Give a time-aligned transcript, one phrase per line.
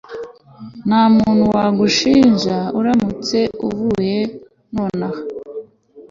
[0.87, 4.19] Ntamuntu wagushinja uramutse uvuye
[4.73, 5.21] nonaha